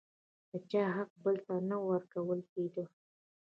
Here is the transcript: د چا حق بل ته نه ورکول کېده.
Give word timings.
د 0.49 0.51
چا 0.71 0.83
حق 0.95 1.09
بل 1.23 1.35
ته 1.45 1.53
نه 1.69 1.77
ورکول 1.89 2.39
کېده. 2.51 2.83